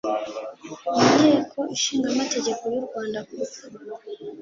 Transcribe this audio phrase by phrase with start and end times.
[1.01, 3.57] inteko ishinga amategeko y'u Rwanda kuva